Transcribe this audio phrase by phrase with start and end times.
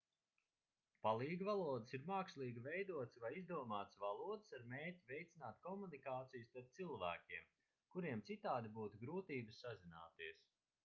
[1.07, 7.51] palīgvalodas ir mākslīgi veidotas vai izdomātas valodas ar mērķi veicināt komunikāciju starp cilvēkiem
[7.97, 10.41] kuriem citādi būtu grūtības sazināties